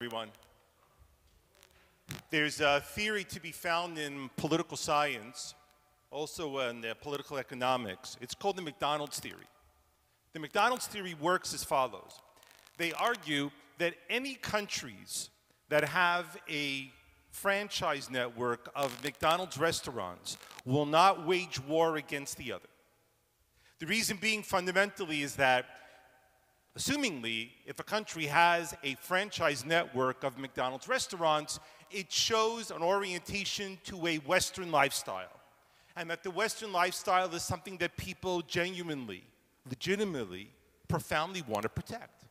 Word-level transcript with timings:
everyone. 0.00 0.28
There's 2.30 2.60
a 2.60 2.80
theory 2.80 3.24
to 3.24 3.40
be 3.40 3.50
found 3.50 3.98
in 3.98 4.30
political 4.36 4.76
science, 4.76 5.56
also 6.12 6.60
in 6.60 6.84
political 7.02 7.36
economics. 7.36 8.16
It's 8.20 8.32
called 8.32 8.54
the 8.54 8.62
McDonald's 8.62 9.18
theory. 9.18 9.48
The 10.34 10.38
McDonald's 10.38 10.86
theory 10.86 11.16
works 11.20 11.52
as 11.52 11.64
follows. 11.64 12.20
They 12.76 12.92
argue 12.92 13.50
that 13.78 13.94
any 14.08 14.34
countries 14.34 15.30
that 15.68 15.84
have 15.88 16.36
a 16.48 16.92
franchise 17.32 18.08
network 18.08 18.70
of 18.76 19.02
McDonald's 19.02 19.58
restaurants 19.58 20.38
will 20.64 20.86
not 20.86 21.26
wage 21.26 21.58
war 21.58 21.96
against 21.96 22.36
the 22.36 22.52
other. 22.52 22.68
The 23.80 23.86
reason 23.86 24.16
being 24.20 24.44
fundamentally 24.44 25.22
is 25.22 25.34
that 25.34 25.66
Assumingly, 26.78 27.50
if 27.66 27.80
a 27.80 27.82
country 27.82 28.26
has 28.26 28.72
a 28.84 28.94
franchise 29.00 29.66
network 29.66 30.22
of 30.22 30.38
McDonald's 30.38 30.86
restaurants, 30.86 31.58
it 31.90 32.12
shows 32.12 32.70
an 32.70 32.82
orientation 32.82 33.78
to 33.82 34.06
a 34.06 34.18
Western 34.18 34.70
lifestyle. 34.70 35.40
And 35.96 36.08
that 36.08 36.22
the 36.22 36.30
Western 36.30 36.72
lifestyle 36.72 37.34
is 37.34 37.42
something 37.42 37.78
that 37.78 37.96
people 37.96 38.42
genuinely, 38.42 39.24
legitimately, 39.68 40.50
profoundly 40.86 41.42
want 41.42 41.62
to 41.62 41.68
protect. 41.68 42.26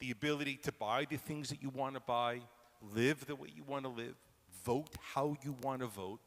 The 0.00 0.10
ability 0.10 0.56
to 0.64 0.72
buy 0.72 1.06
the 1.08 1.16
things 1.16 1.48
that 1.50 1.62
you 1.62 1.70
want 1.70 1.94
to 1.94 2.00
buy, 2.00 2.40
live 2.96 3.26
the 3.26 3.36
way 3.36 3.50
you 3.54 3.62
want 3.62 3.84
to 3.84 3.90
live, 3.90 4.16
vote 4.64 4.96
how 5.14 5.36
you 5.44 5.54
want 5.62 5.82
to 5.82 5.86
vote. 5.86 6.18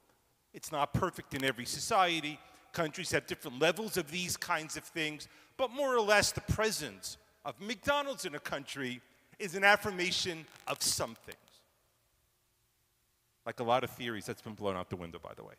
It's 0.54 0.72
not 0.72 0.94
perfect 0.94 1.34
in 1.34 1.44
every 1.44 1.66
society. 1.66 2.40
Countries 2.72 3.12
have 3.12 3.28
different 3.28 3.60
levels 3.60 3.98
of 3.98 4.12
these 4.12 4.38
kinds 4.38 4.78
of 4.78 4.84
things, 4.84 5.28
but 5.58 5.72
more 5.72 5.96
or 5.96 6.02
less 6.02 6.32
the 6.32 6.42
presence 6.42 7.18
of 7.46 7.60
McDonald's 7.60 8.26
in 8.26 8.36
a 8.36 8.40
country 8.40 9.02
is 9.40 9.56
an 9.56 9.64
affirmation 9.64 10.46
of 10.68 10.82
some 10.82 11.16
things. 11.26 11.38
Like 13.46 13.60
a 13.60 13.64
lot 13.64 13.84
of 13.84 13.90
theories, 13.92 14.26
that's 14.26 14.42
been 14.42 14.54
blown 14.54 14.76
out 14.76 14.90
the 14.90 14.96
window, 14.96 15.20
by 15.22 15.34
the 15.36 15.44
way. 15.44 15.54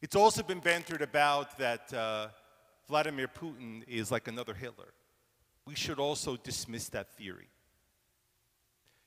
It's 0.00 0.16
also 0.16 0.42
been 0.42 0.60
bantered 0.60 1.02
about 1.02 1.58
that 1.58 1.92
uh, 1.92 2.28
Vladimir 2.88 3.28
Putin 3.28 3.82
is 3.86 4.10
like 4.10 4.26
another 4.26 4.54
Hitler. 4.54 4.92
We 5.66 5.74
should 5.74 5.98
also 5.98 6.36
dismiss 6.36 6.88
that 6.90 7.16
theory. 7.16 7.48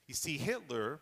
You 0.08 0.14
see, 0.14 0.38
Hitler 0.38 1.00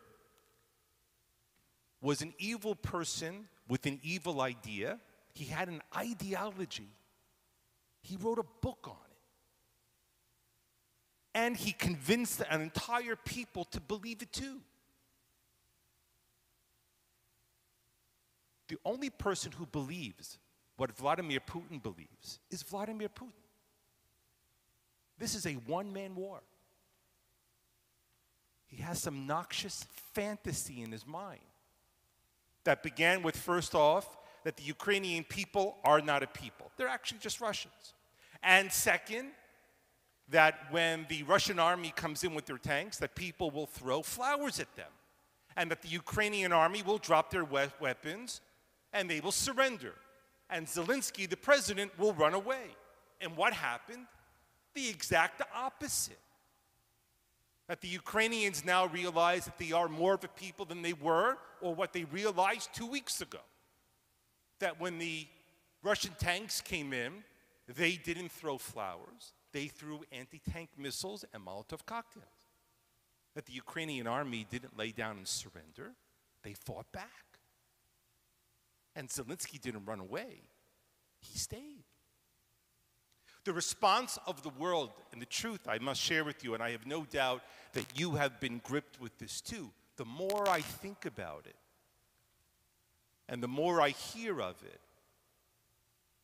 was 2.01 2.21
an 2.21 2.33
evil 2.39 2.75
person 2.75 3.47
with 3.67 3.86
an 3.86 4.00
evil 4.03 4.42
idea. 4.42 5.00
He 5.33 5.45
had 5.45 5.67
an 5.67 5.81
ideology. 5.95 6.89
He 8.02 8.17
wrote 8.17 8.39
a 8.39 8.45
book 8.61 8.80
on 8.86 8.95
it. 8.95 9.17
And 11.36 11.58
he 11.58 11.72
convinced 11.72 12.41
an 12.50 12.61
entire 12.61 13.16
people 13.16 13.66
to 13.66 13.80
believe 13.80 14.22
it 14.22 14.31
too. 14.31 14.61
The 18.67 18.78
only 18.86 19.09
person 19.09 19.52
who 19.52 19.66
believes 19.66 20.38
what 20.78 20.91
Vladimir 20.95 21.39
Putin 21.39 21.81
believes 21.81 22.39
is 22.50 22.64
Vladimir 22.64 23.09
Putin. 23.09 23.31
This 25.17 25.36
is 25.36 25.45
a 25.45 25.53
one 25.53 25.94
man 25.94 26.16
war. 26.16 26.41
He 28.67 28.81
has 28.81 29.00
some 29.00 29.28
noxious 29.28 29.86
fantasy 30.14 30.81
in 30.81 30.91
his 30.91 31.06
mind 31.06 31.41
that 32.64 32.83
began 32.83 33.23
with 33.23 33.36
first 33.36 33.75
off 33.75 34.17
that 34.44 34.58
the 34.58 34.64
Ukrainian 34.64 35.23
people 35.23 35.78
are 35.83 36.02
not 36.02 36.23
a 36.23 36.28
people. 36.28 36.72
They're 36.78 36.88
actually 36.88 37.19
just 37.19 37.39
Russians. 37.42 37.94
And 38.42 38.72
second, 38.72 39.31
that 40.30 40.56
when 40.72 41.06
the 41.09 41.23
Russian 41.23 41.59
army 41.59 41.94
comes 41.95 42.23
in 42.23 42.34
with 42.34 42.45
their 42.45 42.58
tanks, 42.58 42.97
that 42.97 43.16
people 43.16 43.52
will 43.52 43.66
throw 43.66 44.02
flowers 44.02 44.59
at 44.59 44.73
them. 44.75 44.91
And 45.56 45.69
that 45.69 45.81
the 45.81 45.89
Ukrainian 45.89 46.52
army 46.52 46.81
will 46.81 46.97
drop 46.97 47.30
their 47.30 47.45
we 47.45 47.67
weapons 47.80 48.41
and 48.91 49.09
they 49.09 49.19
will 49.19 49.31
surrender. 49.31 49.94
And 50.50 50.66
Zelensky, 50.66 51.29
the 51.29 51.38
president, 51.38 51.97
will 52.00 52.13
run 52.13 52.34
away. 52.34 52.75
And 53.22 53.35
what 53.38 53.53
happened? 53.53 54.07
The 54.73 54.90
exact 54.90 55.41
opposite. 55.56 56.19
That 57.68 57.81
the 57.81 57.88
Ukrainians 57.88 58.66
now 58.66 58.88
realize 58.88 59.46
that 59.46 59.57
they 59.57 59.72
are 59.72 59.88
more 59.88 60.16
of 60.16 60.24
a 60.24 60.28
people 60.28 60.66
than 60.66 60.81
they 60.81 60.94
were, 60.94 61.38
or 61.62 61.74
what 61.74 61.94
they 61.94 62.03
realized 62.06 62.69
two 62.74 62.85
weeks 62.85 63.22
ago 63.22 63.40
that 64.59 64.79
when 64.79 64.97
the 64.97 65.28
Russian 65.81 66.13
tanks 66.18 66.62
came 66.62 66.94
in, 66.94 67.23
they 67.68 67.96
didn't 67.96 68.31
throw 68.31 68.57
flowers, 68.57 69.34
they 69.52 69.68
threw 69.68 70.02
anti 70.12 70.40
tank 70.52 70.69
missiles 70.78 71.25
and 71.34 71.46
Molotov 71.46 71.85
cocktails. 71.85 72.25
That 73.35 73.46
the 73.46 73.53
Ukrainian 73.53 74.07
army 74.07 74.46
didn't 74.50 74.78
lay 74.78 74.91
down 74.91 75.18
and 75.18 75.28
surrender, 75.28 75.94
they 76.44 76.53
fought 76.53 76.91
back. 76.91 77.40
And 78.96 79.09
Zelensky 79.09 79.59
didn't 79.59 79.85
run 79.85 80.00
away, 80.00 80.44
he 81.19 81.38
stayed. 81.38 81.82
The 83.45 83.53
response 83.53 84.17
of 84.25 84.41
the 84.43 84.49
world 84.49 84.91
and 85.11 85.21
the 85.21 85.25
truth 85.25 85.67
I 85.67 85.77
must 85.77 86.01
share 86.01 86.23
with 86.23 86.43
you, 86.43 86.53
and 86.53 86.63
I 86.63 86.71
have 86.71 86.87
no 86.87 87.03
doubt 87.03 87.41
that 87.73 87.85
you 87.95 88.11
have 88.11 88.39
been 88.39 88.61
gripped 88.63 89.01
with 89.01 89.17
this 89.17 89.41
too. 89.41 89.71
The 89.97 90.05
more 90.05 90.47
I 90.47 90.61
think 90.61 91.05
about 91.05 91.45
it, 91.45 91.55
and 93.27 93.43
the 93.43 93.47
more 93.47 93.81
I 93.81 93.89
hear 93.89 94.41
of 94.41 94.55
it, 94.63 94.79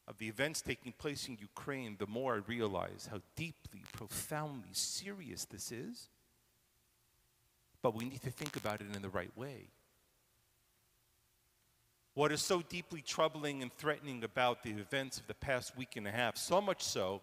of 0.07 0.17
the 0.17 0.27
events 0.27 0.61
taking 0.61 0.91
place 0.91 1.27
in 1.27 1.37
Ukraine, 1.39 1.95
the 1.99 2.07
more 2.07 2.33
I 2.33 2.37
realize 2.47 3.07
how 3.11 3.21
deeply, 3.35 3.83
profoundly 3.93 4.73
serious 4.73 5.45
this 5.45 5.71
is. 5.71 6.09
But 7.81 7.95
we 7.95 8.05
need 8.05 8.21
to 8.23 8.31
think 8.31 8.55
about 8.55 8.81
it 8.81 8.87
in 8.93 9.01
the 9.01 9.09
right 9.09 9.35
way. 9.37 9.69
What 12.19 12.33
is 12.33 12.41
so 12.41 12.61
deeply 12.61 13.01
troubling 13.01 13.61
and 13.61 13.71
threatening 13.77 14.25
about 14.25 14.61
the 14.61 14.71
events 14.71 15.19
of 15.19 15.27
the 15.27 15.33
past 15.33 15.77
week 15.77 15.95
and 15.95 16.05
a 16.05 16.11
half, 16.11 16.35
so 16.35 16.59
much 16.59 16.83
so, 16.83 17.21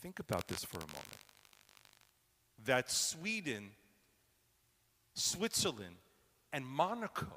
think 0.00 0.20
about 0.20 0.46
this 0.46 0.62
for 0.64 0.76
a 0.76 0.86
moment, 0.86 1.24
that 2.66 2.88
Sweden, 2.88 3.72
Switzerland, 5.14 5.96
and 6.52 6.64
Monaco 6.64 7.32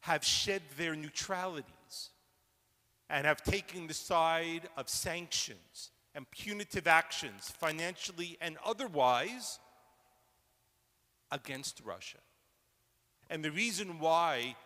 have 0.00 0.24
shed 0.24 0.62
their 0.78 0.96
neutralities 0.96 2.08
and 3.10 3.26
have 3.26 3.42
taken 3.42 3.86
the 3.86 3.92
side 3.92 4.70
of 4.74 4.88
sanctions 4.88 5.90
and 6.14 6.30
punitive 6.30 6.86
actions, 6.86 7.52
financially 7.58 8.38
and 8.40 8.56
otherwise, 8.64 9.58
against 11.30 11.82
Russia. 11.84 12.20
And 13.28 13.44
the 13.44 13.50
reason 13.50 13.98
why 13.98 14.56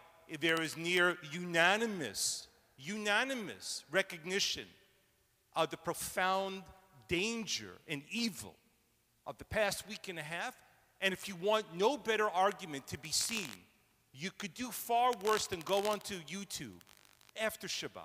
there 0.40 0.60
is 0.60 0.76
near 0.76 1.16
unanimous, 1.30 2.48
unanimous 2.76 3.84
recognition 3.90 4.66
of 5.56 5.70
the 5.70 5.76
profound 5.76 6.62
danger 7.08 7.72
and 7.88 8.02
evil 8.10 8.54
of 9.26 9.38
the 9.38 9.44
past 9.44 9.88
week 9.88 10.08
and 10.08 10.18
a 10.18 10.22
half, 10.22 10.56
and 11.00 11.12
if 11.12 11.28
you 11.28 11.36
want 11.36 11.64
no 11.74 11.96
better 11.96 12.28
argument 12.28 12.86
to 12.86 12.98
be 12.98 13.10
seen 13.10 13.48
you 14.18 14.30
could 14.36 14.52
do 14.54 14.70
far 14.70 15.12
worse 15.24 15.46
than 15.46 15.60
go 15.60 15.86
onto 15.88 16.16
YouTube 16.22 16.80
after 17.40 17.68
Shabbat 17.68 18.02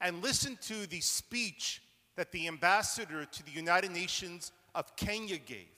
and 0.00 0.22
listen 0.22 0.58
to 0.62 0.86
the 0.88 1.00
speech 1.00 1.82
that 2.16 2.30
the 2.30 2.46
ambassador 2.48 3.24
to 3.24 3.44
the 3.44 3.50
United 3.50 3.90
Nations 3.90 4.52
of 4.74 4.94
Kenya 4.96 5.38
gave. 5.38 5.68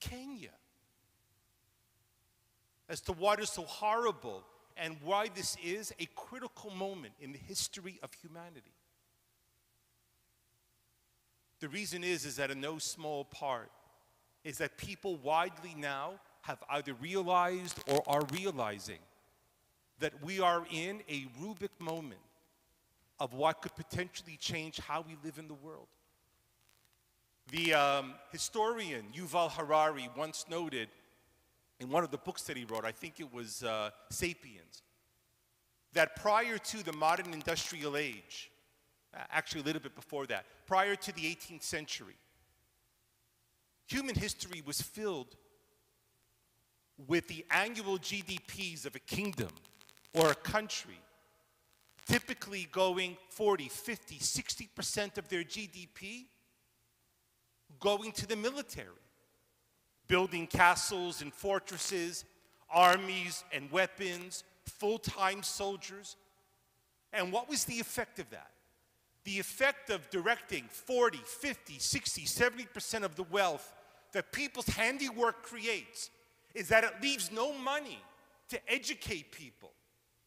Kenya. 0.00 0.50
As 2.88 3.00
to 3.02 3.12
what 3.12 3.40
is 3.40 3.50
so 3.50 3.62
horrible 3.62 4.44
and 4.76 4.96
why 5.02 5.28
this 5.34 5.56
is 5.62 5.92
a 5.98 6.06
critical 6.14 6.70
moment 6.70 7.14
in 7.20 7.32
the 7.32 7.38
history 7.38 7.98
of 8.02 8.12
humanity. 8.14 8.72
The 11.60 11.68
reason 11.68 12.04
is, 12.04 12.24
is 12.24 12.36
that 12.36 12.50
in 12.50 12.60
no 12.60 12.78
small 12.78 13.24
part 13.24 13.70
is 14.44 14.58
that 14.58 14.76
people 14.76 15.16
widely 15.16 15.74
now 15.76 16.12
have 16.42 16.62
either 16.70 16.94
realized 16.94 17.82
or 17.88 18.02
are 18.06 18.24
realizing 18.32 19.00
that 19.98 20.12
we 20.22 20.40
are 20.40 20.64
in 20.70 21.00
a 21.08 21.26
Rubik 21.42 21.70
moment 21.80 22.20
of 23.18 23.34
what 23.34 23.60
could 23.60 23.74
potentially 23.74 24.36
change 24.40 24.78
how 24.78 25.04
we 25.06 25.16
live 25.24 25.38
in 25.38 25.48
the 25.48 25.54
world. 25.54 25.88
The 27.50 27.74
um, 27.74 28.14
historian 28.30 29.06
Yuval 29.16 29.50
Harari 29.50 30.08
once 30.16 30.44
noted 30.48 30.88
in 31.80 31.88
one 31.88 32.04
of 32.04 32.10
the 32.10 32.18
books 32.18 32.42
that 32.44 32.56
he 32.56 32.64
wrote, 32.64 32.84
I 32.84 32.92
think 32.92 33.20
it 33.20 33.32
was 33.32 33.62
uh, 33.62 33.90
Sapiens, 34.10 34.82
that 35.92 36.16
prior 36.16 36.58
to 36.58 36.84
the 36.84 36.92
modern 36.92 37.32
industrial 37.32 37.96
age, 37.96 38.50
actually 39.30 39.62
a 39.62 39.64
little 39.64 39.82
bit 39.82 39.94
before 39.94 40.26
that, 40.26 40.44
prior 40.66 40.96
to 40.96 41.12
the 41.12 41.22
18th 41.22 41.62
century, 41.62 42.16
human 43.86 44.14
history 44.14 44.62
was 44.66 44.82
filled 44.82 45.36
with 47.06 47.28
the 47.28 47.44
annual 47.50 47.98
GDPs 47.98 48.84
of 48.84 48.94
a 48.96 48.98
kingdom 48.98 49.50
or 50.14 50.30
a 50.30 50.34
country 50.34 50.98
typically 52.08 52.66
going 52.72 53.16
40, 53.30 53.68
50, 53.68 54.16
60% 54.16 55.18
of 55.18 55.28
their 55.28 55.44
GDP 55.44 56.24
going 57.80 58.12
to 58.12 58.26
the 58.26 58.34
military, 58.36 58.88
building 60.08 60.46
castles 60.46 61.22
and 61.22 61.32
fortresses, 61.32 62.24
armies 62.70 63.44
and 63.52 63.70
weapons, 63.70 64.44
full 64.64 64.98
time 64.98 65.42
soldiers. 65.42 66.16
And 67.12 67.32
what 67.32 67.48
was 67.48 67.64
the 67.64 67.78
effect 67.78 68.18
of 68.18 68.28
that? 68.30 68.50
The 69.24 69.38
effect 69.38 69.90
of 69.90 70.08
directing 70.10 70.64
40, 70.70 71.18
50, 71.18 71.78
60, 71.78 72.22
70% 72.24 73.02
of 73.02 73.14
the 73.14 73.24
wealth 73.24 73.72
that 74.12 74.32
people's 74.32 74.66
handiwork 74.66 75.42
creates 75.42 76.10
is 76.54 76.68
that 76.68 76.84
it 76.84 76.94
leaves 77.02 77.30
no 77.30 77.52
money 77.52 77.98
to 78.48 78.72
educate 78.72 79.30
people, 79.30 79.70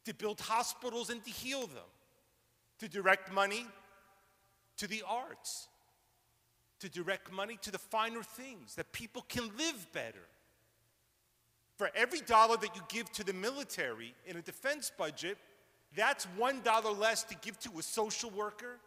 to 0.05 0.13
build 0.13 0.39
hospitals 0.39 1.09
and 1.09 1.23
to 1.23 1.31
heal 1.31 1.61
them, 1.61 1.89
to 2.79 2.87
direct 2.87 3.31
money 3.31 3.65
to 4.77 4.87
the 4.87 5.03
arts, 5.07 5.67
to 6.81 6.89
direct 6.89 7.31
money 7.31 7.57
to 7.61 7.71
the 7.71 7.77
finer 7.77 8.21
things 8.21 8.75
that 8.75 8.91
people 8.91 9.23
can 9.29 9.49
live 9.57 9.87
better. 9.93 10.27
For 11.77 11.89
every 11.95 12.21
dollar 12.21 12.57
that 12.57 12.75
you 12.75 12.81
give 12.89 13.11
to 13.13 13.23
the 13.23 13.33
military 13.33 14.13
in 14.27 14.37
a 14.37 14.41
defense 14.41 14.91
budget, 14.95 15.37
that's 15.95 16.25
one 16.37 16.61
dollar 16.61 16.91
less 16.91 17.23
to 17.23 17.35
give 17.41 17.59
to 17.61 17.79
a 17.79 17.83
social 17.83 18.29
worker, 18.29 18.77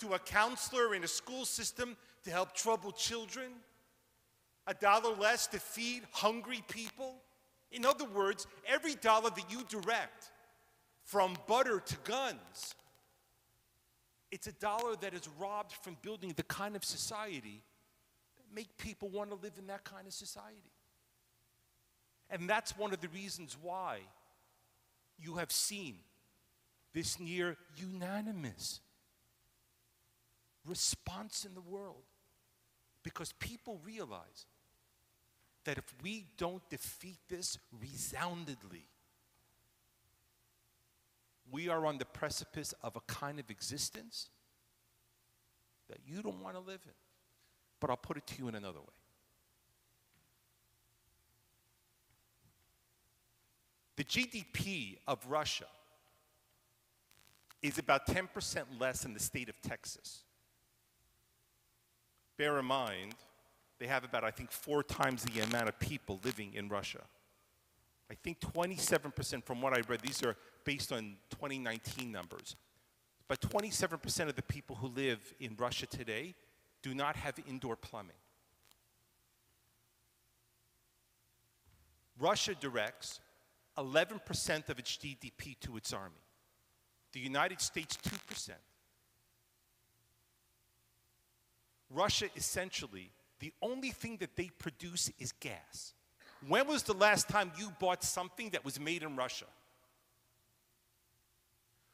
to 0.00 0.14
a 0.14 0.18
counselor 0.18 0.94
in 0.94 1.04
a 1.04 1.08
school 1.08 1.44
system 1.44 1.96
to 2.24 2.30
help 2.30 2.54
troubled 2.54 2.96
children, 2.96 3.46
a 4.66 4.74
dollar 4.74 5.14
less 5.14 5.46
to 5.48 5.58
feed 5.58 6.02
hungry 6.12 6.62
people. 6.68 7.14
In 7.70 7.84
other 7.84 8.04
words, 8.04 8.46
every 8.66 8.94
dollar 8.96 9.30
that 9.30 9.50
you 9.50 9.62
direct 9.68 10.30
from 11.04 11.36
butter 11.46 11.80
to 11.80 11.96
guns, 12.04 12.74
it's 14.30 14.46
a 14.46 14.52
dollar 14.52 14.94
that 15.00 15.14
is 15.14 15.28
robbed 15.38 15.72
from 15.72 15.96
building 16.02 16.32
the 16.36 16.42
kind 16.42 16.76
of 16.76 16.84
society 16.84 17.62
that 18.36 18.54
make 18.54 18.76
people 18.76 19.08
want 19.08 19.30
to 19.30 19.36
live 19.36 19.54
in 19.58 19.66
that 19.68 19.84
kind 19.84 20.06
of 20.06 20.12
society. 20.12 20.72
And 22.30 22.48
that's 22.48 22.76
one 22.76 22.92
of 22.92 23.00
the 23.00 23.08
reasons 23.08 23.56
why 23.60 24.00
you 25.18 25.36
have 25.36 25.50
seen 25.50 25.96
this 26.92 27.18
near 27.18 27.56
unanimous 27.76 28.80
response 30.66 31.44
in 31.44 31.54
the 31.54 31.60
world. 31.60 32.02
Because 33.02 33.32
people 33.32 33.80
realize 33.84 34.46
that 35.64 35.78
if 35.78 35.94
we 36.02 36.26
don't 36.36 36.68
defeat 36.68 37.18
this 37.28 37.58
resoundedly, 37.82 38.84
we 41.50 41.68
are 41.68 41.86
on 41.86 41.98
the 41.98 42.04
precipice 42.04 42.74
of 42.82 42.96
a 42.96 43.00
kind 43.00 43.38
of 43.38 43.50
existence 43.50 44.28
that 45.88 45.98
you 46.06 46.22
don't 46.22 46.42
want 46.42 46.54
to 46.54 46.60
live 46.60 46.80
in. 46.84 46.92
But 47.80 47.90
I'll 47.90 47.96
put 47.96 48.16
it 48.16 48.26
to 48.28 48.38
you 48.38 48.48
in 48.48 48.54
another 48.54 48.80
way. 48.80 48.86
The 53.96 54.04
GDP 54.04 54.98
of 55.08 55.24
Russia 55.28 55.66
is 57.62 57.78
about 57.78 58.06
10% 58.06 58.64
less 58.78 59.02
than 59.02 59.14
the 59.14 59.20
state 59.20 59.48
of 59.48 59.60
Texas. 59.60 60.22
Bear 62.36 62.58
in 62.58 62.64
mind, 62.64 63.16
they 63.80 63.88
have 63.88 64.04
about, 64.04 64.22
I 64.22 64.30
think, 64.30 64.52
four 64.52 64.82
times 64.82 65.24
the 65.24 65.40
amount 65.40 65.68
of 65.68 65.78
people 65.80 66.20
living 66.24 66.54
in 66.54 66.68
Russia. 66.68 67.02
I 68.10 68.14
think 68.14 68.40
27%, 68.40 69.44
from 69.44 69.60
what 69.60 69.74
I 69.74 69.82
read, 69.88 70.00
these 70.00 70.22
are 70.22 70.36
based 70.64 70.92
on 70.92 71.16
2019 71.30 72.10
numbers. 72.10 72.56
But 73.26 73.40
27% 73.42 74.28
of 74.28 74.36
the 74.36 74.42
people 74.42 74.76
who 74.76 74.88
live 74.88 75.20
in 75.38 75.54
Russia 75.58 75.86
today 75.86 76.34
do 76.80 76.94
not 76.94 77.16
have 77.16 77.34
indoor 77.46 77.76
plumbing. 77.76 78.16
Russia 82.18 82.54
directs 82.58 83.20
11% 83.76 84.68
of 84.70 84.78
its 84.78 84.96
GDP 84.96 85.58
to 85.60 85.76
its 85.76 85.92
army. 85.92 86.16
The 87.12 87.20
United 87.20 87.60
States, 87.60 87.96
2%. 87.96 88.50
Russia 91.90 92.26
essentially, 92.36 93.10
the 93.38 93.52
only 93.62 93.90
thing 93.90 94.16
that 94.18 94.36
they 94.36 94.50
produce 94.58 95.10
is 95.18 95.32
gas. 95.32 95.94
When 96.46 96.66
was 96.66 96.82
the 96.84 96.94
last 96.94 97.28
time 97.28 97.52
you 97.58 97.72
bought 97.80 98.04
something 98.04 98.50
that 98.50 98.64
was 98.64 98.78
made 98.78 99.02
in 99.02 99.16
Russia? 99.16 99.46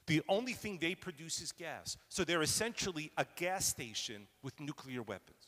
The 0.06 0.23
only 0.29 0.52
thing 0.52 0.79
they 0.81 0.94
produce 0.94 1.41
is 1.41 1.52
gas. 1.52 1.96
So 2.08 2.25
they're 2.25 2.43
essentially 2.43 3.11
a 3.17 3.25
gas 3.37 3.64
station 3.64 4.26
with 4.43 4.61
nuclear 4.61 5.02
weapons. 5.02 5.38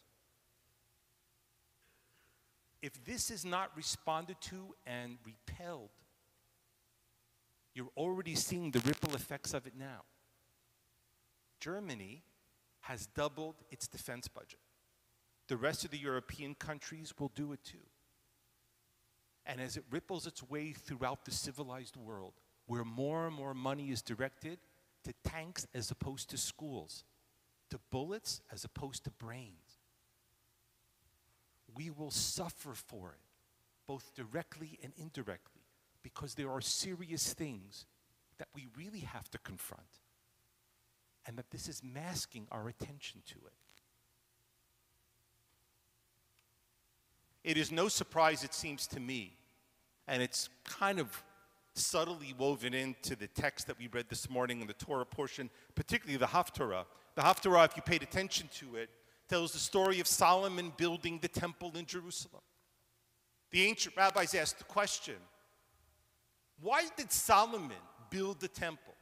If 2.80 3.04
this 3.04 3.30
is 3.30 3.44
not 3.44 3.70
responded 3.76 4.40
to 4.42 4.74
and 4.86 5.18
repelled, 5.24 5.90
you're 7.74 7.90
already 7.96 8.34
seeing 8.34 8.70
the 8.70 8.80
ripple 8.80 9.14
effects 9.14 9.52
of 9.52 9.66
it 9.66 9.74
now. 9.78 10.04
Germany 11.60 12.22
has 12.80 13.06
doubled 13.06 13.56
its 13.70 13.86
defense 13.88 14.28
budget. 14.28 14.60
The 15.48 15.56
rest 15.56 15.84
of 15.84 15.90
the 15.90 15.98
European 15.98 16.54
countries 16.54 17.12
will 17.18 17.30
do 17.34 17.52
it 17.52 17.62
too. 17.64 17.78
And 19.46 19.60
as 19.60 19.76
it 19.76 19.84
ripples 19.90 20.26
its 20.26 20.42
way 20.42 20.72
throughout 20.72 21.24
the 21.24 21.30
civilized 21.30 21.96
world, 21.96 22.34
where 22.66 22.84
more 22.84 23.26
and 23.26 23.34
more 23.34 23.54
money 23.54 23.90
is 23.90 24.02
directed 24.02 24.58
to 25.04 25.12
tanks 25.24 25.66
as 25.72 25.90
opposed 25.90 26.30
to 26.30 26.36
schools, 26.36 27.04
to 27.70 27.78
bullets 27.90 28.40
as 28.52 28.64
opposed 28.64 29.04
to 29.04 29.10
brains, 29.10 29.78
we 31.76 31.90
will 31.90 32.10
suffer 32.10 32.74
for 32.74 33.12
it, 33.12 33.20
both 33.86 34.14
directly 34.14 34.78
and 34.82 34.92
indirectly, 34.96 35.62
because 36.02 36.34
there 36.34 36.50
are 36.50 36.60
serious 36.60 37.32
things 37.32 37.86
that 38.38 38.48
we 38.54 38.66
really 38.76 39.00
have 39.00 39.30
to 39.30 39.38
confront, 39.38 40.00
and 41.26 41.38
that 41.38 41.50
this 41.50 41.68
is 41.68 41.82
masking 41.84 42.48
our 42.50 42.68
attention 42.68 43.22
to 43.26 43.36
it. 43.46 43.54
It 47.46 47.56
is 47.56 47.70
no 47.70 47.86
surprise, 47.86 48.42
it 48.42 48.52
seems 48.52 48.88
to 48.88 48.98
me, 48.98 49.32
and 50.08 50.20
it's 50.20 50.48
kind 50.64 50.98
of 50.98 51.22
subtly 51.74 52.34
woven 52.36 52.74
into 52.74 53.14
the 53.14 53.28
text 53.28 53.68
that 53.68 53.78
we 53.78 53.86
read 53.86 54.06
this 54.08 54.28
morning 54.28 54.60
in 54.60 54.66
the 54.66 54.72
Torah 54.72 55.06
portion, 55.06 55.48
particularly 55.76 56.16
the 56.16 56.26
Haftarah. 56.26 56.86
The 57.14 57.22
Haftarah, 57.22 57.66
if 57.66 57.76
you 57.76 57.82
paid 57.82 58.02
attention 58.02 58.50
to 58.56 58.74
it, 58.74 58.90
tells 59.28 59.52
the 59.52 59.60
story 59.60 60.00
of 60.00 60.08
Solomon 60.08 60.72
building 60.76 61.20
the 61.22 61.28
temple 61.28 61.70
in 61.76 61.86
Jerusalem. 61.86 62.42
The 63.52 63.62
ancient 63.62 63.96
rabbis 63.96 64.34
asked 64.34 64.58
the 64.58 64.64
question 64.64 65.14
why 66.60 66.86
did 66.96 67.12
Solomon 67.12 67.76
build 68.10 68.40
the 68.40 68.48
temple? 68.48 68.94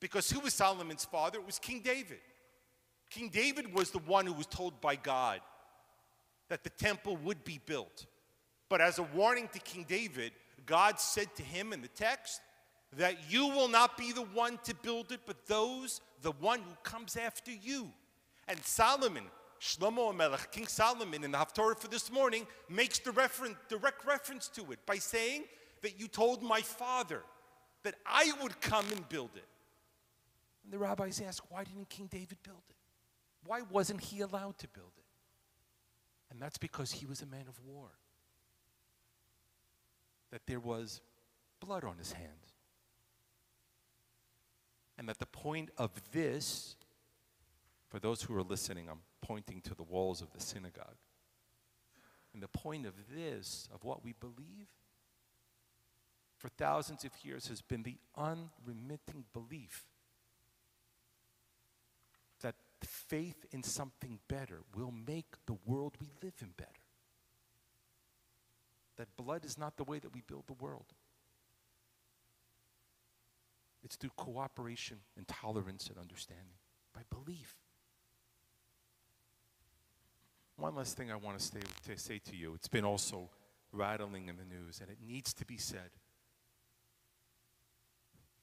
Because 0.00 0.28
who 0.28 0.40
was 0.40 0.52
Solomon's 0.52 1.04
father? 1.04 1.38
It 1.38 1.46
was 1.46 1.60
King 1.60 1.80
David. 1.80 2.18
King 3.08 3.28
David 3.28 3.72
was 3.72 3.92
the 3.92 4.00
one 4.00 4.26
who 4.26 4.32
was 4.32 4.46
told 4.46 4.80
by 4.80 4.96
God 4.96 5.40
that 6.48 6.64
the 6.64 6.70
temple 6.70 7.16
would 7.18 7.44
be 7.44 7.60
built. 7.66 8.06
But 8.68 8.80
as 8.80 8.98
a 8.98 9.02
warning 9.02 9.48
to 9.52 9.58
King 9.60 9.84
David, 9.88 10.32
God 10.64 10.98
said 10.98 11.34
to 11.36 11.42
him 11.42 11.72
in 11.72 11.82
the 11.82 11.88
text 11.88 12.40
that 12.96 13.30
you 13.30 13.48
will 13.48 13.68
not 13.68 13.96
be 13.96 14.12
the 14.12 14.22
one 14.22 14.58
to 14.64 14.74
build 14.74 15.12
it, 15.12 15.20
but 15.26 15.46
those, 15.46 16.00
the 16.22 16.32
one 16.32 16.60
who 16.60 16.74
comes 16.82 17.16
after 17.16 17.52
you. 17.52 17.90
And 18.48 18.62
Solomon, 18.64 19.24
Shlomo 19.60 20.14
Melech, 20.14 20.50
King 20.52 20.66
Solomon, 20.66 21.24
in 21.24 21.32
the 21.32 21.38
Haftarah 21.38 21.78
for 21.78 21.88
this 21.88 22.10
morning, 22.10 22.46
makes 22.68 22.98
the 22.98 23.12
reference, 23.12 23.56
direct 23.68 24.04
reference 24.04 24.48
to 24.48 24.72
it 24.72 24.78
by 24.86 24.96
saying 24.96 25.44
that 25.82 25.98
you 26.00 26.08
told 26.08 26.42
my 26.42 26.60
father 26.60 27.22
that 27.82 27.94
I 28.04 28.32
would 28.42 28.60
come 28.60 28.86
and 28.92 29.08
build 29.08 29.30
it. 29.34 29.44
And 30.64 30.72
the 30.72 30.78
rabbis 30.78 31.20
ask, 31.20 31.44
why 31.50 31.64
didn't 31.64 31.88
King 31.88 32.08
David 32.10 32.38
build 32.42 32.62
it? 32.68 32.76
Why 33.44 33.62
wasn't 33.70 34.00
he 34.00 34.20
allowed 34.20 34.58
to 34.58 34.68
build 34.68 34.90
it? 34.96 35.05
And 36.36 36.42
that's 36.42 36.58
because 36.58 36.92
he 36.92 37.06
was 37.06 37.22
a 37.22 37.26
man 37.26 37.46
of 37.48 37.58
war 37.64 37.88
that 40.30 40.42
there 40.46 40.60
was 40.60 41.00
blood 41.60 41.82
on 41.82 41.96
his 41.96 42.12
hands. 42.12 42.52
And 44.98 45.08
that 45.08 45.18
the 45.18 45.24
point 45.24 45.70
of 45.78 45.92
this, 46.12 46.76
for 47.88 47.98
those 47.98 48.20
who 48.20 48.36
are 48.36 48.42
listening, 48.42 48.86
I'm 48.90 49.00
pointing 49.22 49.62
to 49.62 49.74
the 49.74 49.82
walls 49.82 50.20
of 50.20 50.30
the 50.34 50.40
synagogue. 50.40 50.98
And 52.34 52.42
the 52.42 52.48
point 52.48 52.84
of 52.84 52.92
this, 53.10 53.66
of 53.74 53.84
what 53.84 54.04
we 54.04 54.12
believe, 54.12 54.68
for 56.36 56.50
thousands 56.50 57.02
of 57.04 57.12
years 57.22 57.48
has 57.48 57.62
been 57.62 57.82
the 57.82 57.96
unremitting 58.14 59.24
belief 59.32 59.86
faith 62.86 63.44
in 63.50 63.62
something 63.62 64.18
better 64.28 64.62
will 64.74 64.92
make 64.92 65.34
the 65.46 65.56
world 65.66 65.96
we 66.00 66.08
live 66.22 66.34
in 66.40 66.48
better 66.56 66.70
that 68.96 69.14
blood 69.16 69.44
is 69.44 69.58
not 69.58 69.76
the 69.76 69.84
way 69.84 69.98
that 69.98 70.14
we 70.14 70.22
build 70.22 70.44
the 70.46 70.54
world. 70.54 70.86
It's 73.82 73.96
through 73.96 74.10
cooperation 74.16 74.98
and 75.16 75.28
tolerance 75.28 75.88
and 75.88 75.98
understanding, 75.98 76.56
by 76.92 77.02
belief. 77.10 77.54
One 80.56 80.74
last 80.74 80.96
thing 80.96 81.12
I 81.12 81.16
want 81.16 81.38
to, 81.38 81.60
to 81.90 81.98
say 81.98 82.18
to 82.18 82.36
you. 82.36 82.54
It's 82.54 82.68
been 82.68 82.84
also 82.84 83.28
rattling 83.72 84.28
in 84.28 84.36
the 84.36 84.44
news, 84.44 84.80
and 84.80 84.90
it 84.90 84.98
needs 85.06 85.34
to 85.34 85.44
be 85.44 85.58
said. 85.58 85.90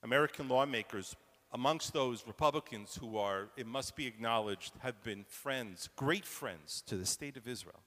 American 0.03 0.47
lawmakers, 0.47 1.15
amongst 1.53 1.93
those 1.93 2.25
Republicans 2.25 2.97
who 2.99 3.17
are, 3.17 3.49
it 3.55 3.67
must 3.67 3.95
be 3.95 4.07
acknowledged, 4.07 4.73
have 4.79 5.01
been 5.03 5.23
friends, 5.27 5.87
great 5.95 6.25
friends 6.25 6.83
to 6.87 6.95
the 6.95 7.05
state 7.05 7.37
of 7.37 7.47
Israel, 7.47 7.81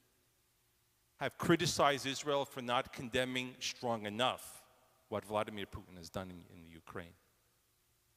have 1.19 1.37
criticized 1.37 2.05
Israel 2.05 2.45
for 2.45 2.61
not 2.61 2.93
condemning 2.93 3.55
strong 3.59 4.05
enough 4.05 4.63
what 5.09 5.25
Vladimir 5.25 5.65
Putin 5.65 5.97
has 5.97 6.09
done 6.09 6.29
in, 6.29 6.41
in 6.55 6.63
the 6.63 6.69
Ukraine. 6.69 7.13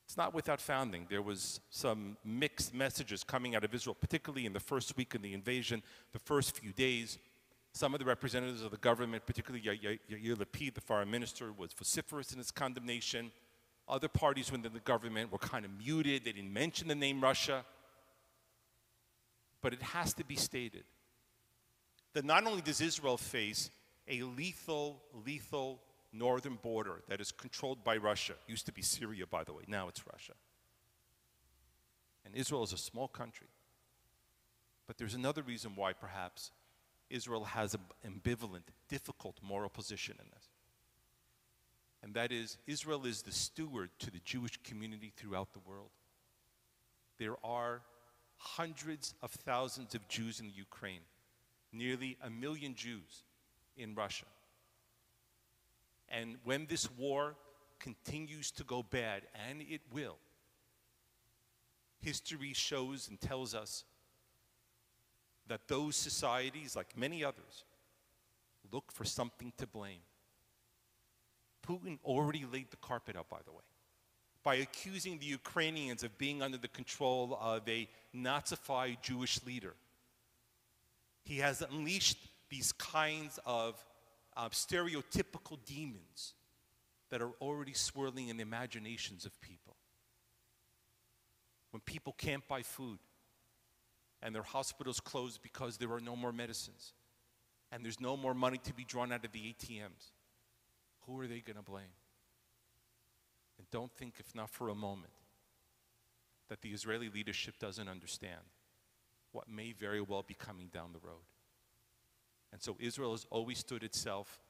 It's 0.07 0.17
not 0.17 0.35
without 0.35 0.61
founding. 0.61 1.07
There 1.09 1.23
was 1.23 1.61
some 1.71 2.17
mixed 2.25 2.75
messages 2.75 3.23
coming 3.23 3.55
out 3.55 3.65
of 3.65 3.73
Israel, 3.73 3.97
particularly 3.99 4.45
in 4.45 4.53
the 4.53 4.61
first 4.61 4.97
week 4.97 5.15
of 5.15 5.23
the 5.23 5.35
invasion, 5.35 5.83
the 6.13 6.19
first 6.19 6.57
few 6.57 6.73
days. 6.73 7.19
Some 7.75 7.95
of 7.95 8.01
the 8.01 8.05
representatives 8.05 8.63
of 8.63 8.73
the 8.73 8.77
government, 8.77 9.25
particularly 9.25 9.65
Yair 9.65 10.37
Lapid, 10.37 10.75
the 10.75 10.81
foreign 10.81 11.11
minister, 11.11 11.53
was 11.57 11.73
vociferous 11.73 12.33
in 12.33 12.39
his 12.39 12.51
condemnation. 12.51 13.31
Other 13.91 14.09
parties 14.09 14.53
within 14.53 14.73
the 14.73 14.79
government 14.81 15.33
were 15.33 15.39
kind 15.39 15.65
of 15.65 15.73
muted. 15.77 16.25
They 16.25 16.33
didn't 16.33 16.53
mention 16.53 16.87
the 16.87 16.95
name 16.95 17.21
Russia. 17.21 17.65
But 19.61 19.73
it 19.73 19.83
has 19.83 20.15
to 20.15 20.25
be 20.25 20.37
stated 20.37 20.85
that 22.15 22.25
not 22.25 22.47
only 22.47 22.63
does 22.63 22.81
Israel 22.81 23.17
face 23.17 23.71
a 24.09 24.23
lethal, 24.23 25.03
lethal 25.27 25.81
northern 26.13 26.55
border 26.55 27.03
that 27.09 27.21
is 27.21 27.33
controlled 27.33 27.85
by 27.85 27.97
Russia. 27.97 28.35
Used 28.47 28.67
to 28.67 28.73
be 28.73 28.83
Syria, 28.83 29.27
by 29.27 29.45
the 29.45 29.53
way, 29.53 29.63
now 29.67 29.89
it's 29.89 30.07
Russia. 30.07 30.33
And 32.25 32.35
Israel 32.35 32.63
is 32.63 32.73
a 32.73 32.79
small 32.79 33.09
country. 33.09 33.49
But 34.87 34.99
there's 34.99 35.15
another 35.15 35.43
reason 35.43 35.73
why 35.75 35.93
perhaps 35.93 36.53
Israel 37.09 37.45
has 37.45 37.75
an 37.75 37.81
ambivalent, 38.07 38.63
difficult 38.89 39.39
moral 39.43 39.69
position 39.69 40.17
in 40.21 40.27
this. 40.33 40.40
And 42.03 42.15
that 42.15 42.33
is, 42.33 42.57
Israel 42.67 43.05
is 43.05 43.23
the 43.23 43.33
steward 43.33 43.91
to 43.99 44.11
the 44.11 44.21
Jewish 44.25 44.59
community 44.65 45.13
throughout 45.17 45.53
the 45.53 45.61
world. 45.61 45.91
There 47.19 47.37
are 47.45 47.83
hundreds 48.39 49.15
of 49.23 49.31
thousands 49.31 49.95
of 49.95 50.09
Jews 50.09 50.41
in 50.41 50.47
the 50.47 50.55
Ukraine, 50.55 51.03
nearly 51.73 52.17
a 52.23 52.31
million 52.31 52.75
Jews 52.75 53.25
in 53.77 53.95
Russia. 53.95 54.25
And 56.09 56.37
when 56.45 56.67
this 56.67 56.91
war 56.93 57.37
continues 57.79 58.51
to 58.53 58.65
go 58.65 58.83
bad, 58.83 59.23
and 59.49 59.61
it 59.61 59.83
will, 59.93 60.17
history 62.01 62.55
shows 62.55 63.09
and 63.09 63.21
tells 63.21 63.55
us 63.55 63.85
that 65.47 65.69
those 65.69 65.97
societies, 65.97 66.75
like 66.75 66.97
many 66.97 67.23
others, 67.23 67.65
look 68.73 68.91
for 68.91 69.05
something 69.05 69.53
to 69.59 69.67
blame. 69.67 70.01
Putin 71.71 71.99
already 72.05 72.45
laid 72.53 72.71
the 72.71 72.77
carpet 72.77 73.17
out, 73.17 73.29
by 73.29 73.39
the 73.45 73.53
way, 73.53 73.63
by 74.43 74.57
accusing 74.57 75.19
the 75.19 75.27
Ukrainians 75.27 76.03
of 76.03 76.17
being 76.19 76.43
under 76.43 76.59
the 76.59 76.69
control 76.69 77.39
of 77.41 77.69
a 77.69 77.89
Nazified 78.15 79.01
Jewish 79.03 79.41
leader. 79.45 79.75
He 81.23 81.39
has 81.39 81.63
unleashed 81.63 82.19
these 82.49 82.73
kinds 82.73 83.39
of 83.47 83.85
uh, 84.37 84.49
stereotypical 84.49 85.59
demons 85.65 86.35
that 87.11 87.23
are 87.23 87.31
already 87.41 87.75
swirling 87.75 88.29
in 88.29 88.37
the 88.37 88.43
imaginations 88.43 89.25
of 89.25 89.41
people. 89.41 89.77
When 91.71 91.81
people 91.83 92.15
can't 92.19 92.47
buy 92.49 92.63
food 92.63 92.99
and 94.23 94.35
their 94.35 94.43
hospitals 94.43 94.99
close 94.99 95.39
because 95.39 95.77
there 95.77 95.93
are 95.93 96.01
no 96.01 96.17
more 96.17 96.33
medicines 96.33 96.95
and 97.71 97.85
there's 97.85 98.01
no 98.01 98.17
more 98.17 98.35
money 98.35 98.59
to 98.65 98.75
be 98.75 98.83
drawn 98.83 99.13
out 99.13 99.25
of 99.25 99.31
the 99.31 99.39
ATMs, 99.55 100.11
who 101.11 101.21
are 101.21 101.27
they 101.27 101.41
going 101.41 101.57
to 101.57 101.63
blame? 101.63 101.97
And 103.59 103.69
don't 103.71 103.93
think, 103.93 104.15
if 104.19 104.35
not 104.35 104.51
for 104.51 104.69
a 104.69 104.75
moment, 104.75 105.13
that 106.49 106.63
the 106.63 106.71
Israeli 106.71 107.09
leadership 107.09 107.59
doesn't 107.59 107.89
understand 107.89 108.41
what 109.33 109.49
may 109.49 109.73
very 109.73 110.01
well 110.01 110.25
be 110.27 110.35
coming 110.35 110.69
down 110.69 110.93
the 110.93 111.07
road. 111.07 111.27
And 112.53 112.63
so 112.63 112.77
Israel 112.81 113.13
has 113.13 113.27
always 113.31 113.59
stood 113.59 113.85
itself 113.85 114.41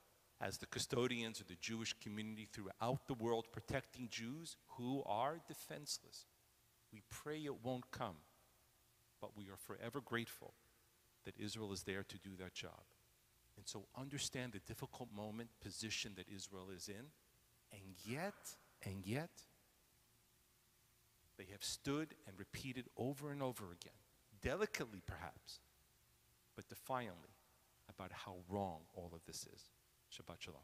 as 0.40 0.56
the 0.56 0.66
custodians 0.66 1.40
of 1.40 1.48
the 1.48 1.56
Jewish 1.60 1.94
community 2.02 2.48
throughout 2.50 3.06
the 3.06 3.14
world, 3.14 3.46
protecting 3.52 4.08
Jews 4.10 4.56
who 4.78 5.02
are 5.04 5.40
defenseless. 5.46 6.24
We 6.92 7.02
pray 7.10 7.40
it 7.40 7.62
won't 7.62 7.90
come, 7.90 8.16
but 9.20 9.36
we 9.36 9.44
are 9.44 9.58
forever 9.58 10.00
grateful 10.02 10.54
that 11.26 11.38
Israel 11.38 11.72
is 11.72 11.82
there 11.82 12.04
to 12.04 12.18
do 12.18 12.30
that 12.38 12.54
job. 12.54 12.84
And 13.60 13.68
so 13.68 13.84
understand 13.94 14.52
the 14.52 14.58
difficult 14.60 15.10
moment, 15.14 15.50
position 15.60 16.12
that 16.16 16.24
Israel 16.34 16.68
is 16.74 16.88
in, 16.88 17.04
and 17.70 17.82
yet, 18.06 18.56
and 18.86 19.06
yet, 19.06 19.28
they 21.36 21.44
have 21.52 21.62
stood 21.62 22.14
and 22.26 22.38
repeated 22.38 22.86
over 22.96 23.30
and 23.30 23.42
over 23.42 23.64
again, 23.66 23.92
delicately 24.40 25.02
perhaps, 25.06 25.60
but 26.56 26.70
defiantly, 26.70 27.36
about 27.90 28.12
how 28.12 28.36
wrong 28.48 28.78
all 28.94 29.10
of 29.12 29.22
this 29.26 29.46
is. 29.54 29.68
Shabbat 30.10 30.40
Shalom. 30.40 30.62